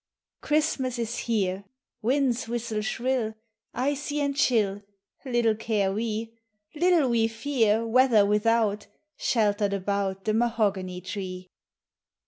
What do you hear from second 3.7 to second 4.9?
Icy and chill,